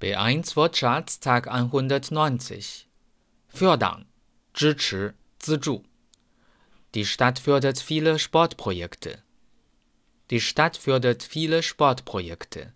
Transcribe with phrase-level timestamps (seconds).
[0.00, 2.88] B1 Wortschatz Tag 190
[3.48, 4.06] Fördern,
[4.52, 5.84] 支持、资助。
[6.94, 9.22] Die Stadt fördert viele Sportprojekte.
[10.30, 12.72] Die Stadt fördert viele Sportprojekte.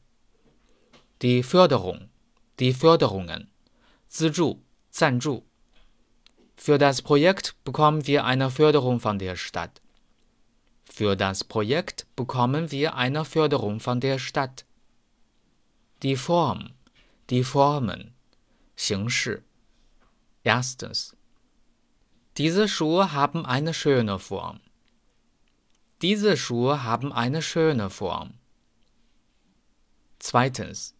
[1.23, 2.09] Die Förderung,
[2.61, 3.49] die Förderungen,
[4.09, 5.43] 资助、赞助。
[6.57, 9.83] Für das Projekt bekommen wir eine Förderung von der Stadt.
[10.85, 14.65] Für das Projekt bekommen wir eine Förderung von der Stadt.
[16.03, 16.71] Die Form,
[17.32, 18.14] die Formen,
[18.76, 19.44] 形式。
[20.44, 21.16] Erstens.
[22.38, 24.60] Diese Schuhe haben eine schöne Form.
[26.02, 28.34] Diese Schuhe haben eine schöne Form.
[30.20, 30.94] Zweitens.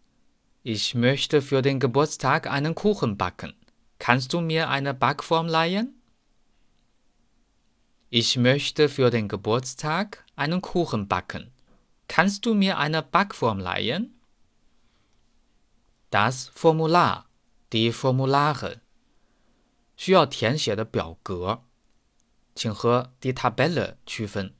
[0.62, 3.52] Ich möchte für den Geburtstag einen Kuchen backen.
[3.98, 6.00] Kannst du mir eine Backform leihen?
[8.08, 11.52] Ich möchte für den Geburtstag einen Kuchen backen.
[12.08, 14.21] Kannst du mir eine Backform leihen?
[16.11, 17.25] Das Formular,
[17.71, 18.81] die Formulare，
[19.95, 21.63] 需要填写的表格，
[22.55, 24.53] 请和 die Tabelle 区分。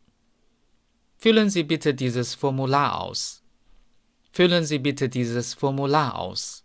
[1.20, 3.42] Füllen Sie bitte dieses Formular aus.
[4.32, 6.64] Füllen Sie bitte dieses Formular aus.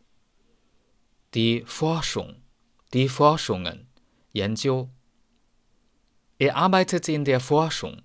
[1.33, 2.43] Die Forschung,
[2.93, 3.87] die Forschungen,
[4.33, 4.91] 研究。
[6.39, 8.03] Er arbeitet in der Forschung.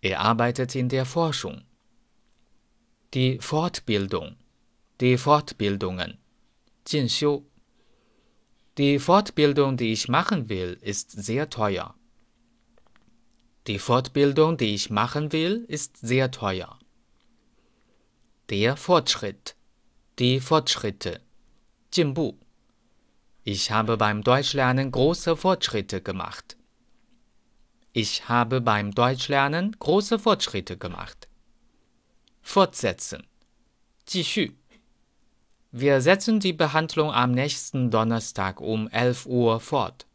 [0.00, 1.62] Er arbeitet in der Forschung.
[3.14, 4.36] Die Fortbildung,
[5.00, 6.18] die Fortbildungen,
[6.84, 7.44] 进修。
[8.78, 11.94] Die Fortbildung, die ich machen will, ist sehr teuer.
[13.66, 16.78] Die Fortbildung, die ich machen will, ist sehr teuer.
[18.48, 19.56] Der Fortschritt,
[20.18, 21.20] die Fortschritte,
[21.90, 22.38] 进步。
[23.44, 26.56] Ich habe beim Deutschlernen große Fortschritte gemacht.
[27.92, 31.28] Ich habe beim Deutschlernen große Fortschritte gemacht.
[32.42, 33.26] Fortsetzen.
[34.06, 34.56] 继续。
[35.72, 40.06] Wir setzen die Behandlung am nächsten Donnerstag um 11 Uhr fort.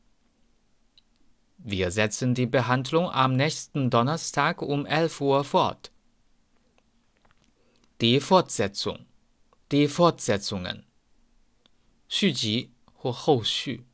[1.57, 5.91] Wir setzen die Behandlung am nächsten Donnerstag um 11 Uhr fort.
[8.01, 9.05] Die Fortsetzung.
[9.71, 10.83] Die Fortsetzungen.
[12.09, 13.85] 续集或后续。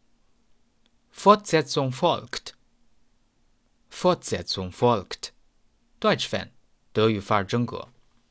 [1.11, 2.55] Fortsetzung folgt.
[3.89, 5.33] Fortsetzung folgt.
[6.00, 6.51] Deutsch Fan，
[6.94, 7.89] 德语范儿真格。